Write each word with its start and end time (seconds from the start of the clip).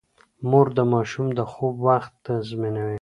مور 0.49 0.67
د 0.77 0.79
ماشوم 0.93 1.27
د 1.37 1.39
خوب 1.51 1.75
وخت 1.87 2.11
تنظيموي. 2.25 2.97